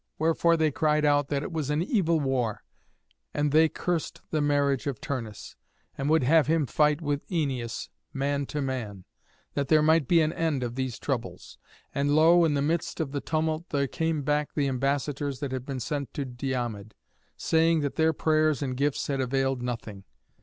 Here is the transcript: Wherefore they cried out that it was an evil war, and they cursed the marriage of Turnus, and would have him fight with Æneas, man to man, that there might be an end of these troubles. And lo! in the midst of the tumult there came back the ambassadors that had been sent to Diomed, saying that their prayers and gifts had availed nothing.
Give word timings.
Wherefore 0.17 0.57
they 0.57 0.71
cried 0.71 1.05
out 1.05 1.27
that 1.27 1.43
it 1.43 1.51
was 1.51 1.69
an 1.69 1.83
evil 1.83 2.19
war, 2.19 2.63
and 3.35 3.51
they 3.51 3.69
cursed 3.69 4.21
the 4.31 4.41
marriage 4.41 4.87
of 4.87 4.99
Turnus, 4.99 5.55
and 5.95 6.09
would 6.09 6.23
have 6.23 6.47
him 6.47 6.65
fight 6.65 7.03
with 7.03 7.27
Æneas, 7.29 7.87
man 8.11 8.47
to 8.47 8.63
man, 8.63 9.05
that 9.53 9.67
there 9.67 9.83
might 9.83 10.07
be 10.07 10.19
an 10.21 10.33
end 10.33 10.63
of 10.63 10.73
these 10.73 10.97
troubles. 10.97 11.59
And 11.93 12.15
lo! 12.15 12.43
in 12.45 12.55
the 12.55 12.63
midst 12.63 12.99
of 12.99 13.11
the 13.11 13.21
tumult 13.21 13.69
there 13.69 13.85
came 13.85 14.23
back 14.23 14.55
the 14.55 14.67
ambassadors 14.67 15.39
that 15.39 15.51
had 15.51 15.67
been 15.67 15.79
sent 15.79 16.15
to 16.15 16.25
Diomed, 16.25 16.95
saying 17.37 17.81
that 17.81 17.95
their 17.95 18.11
prayers 18.11 18.63
and 18.63 18.75
gifts 18.75 19.05
had 19.05 19.21
availed 19.21 19.61
nothing. 19.61 20.05